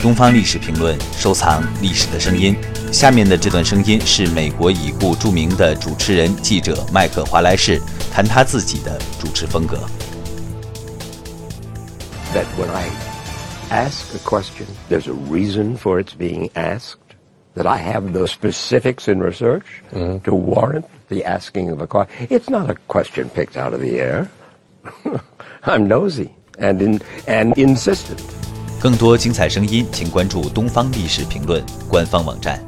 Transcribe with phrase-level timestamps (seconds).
[0.00, 2.56] 东方历史评论，收藏历史的声音。
[2.90, 7.78] 下面的这段声音是美国已故著名的主持人、记者麦克华莱士
[8.10, 9.76] 谈他自己的主持风格。
[12.32, 12.88] That when I
[13.68, 16.96] ask a question, there's a reason for its being asked.
[17.54, 22.26] That I have the specifics in research to warrant the asking of a question.
[22.30, 24.30] It's not a question picked out of the air.
[25.64, 28.22] I'm nosy and in, and insistent.
[28.80, 32.58] 更多精彩声音，请关注东方历史评论官方网站。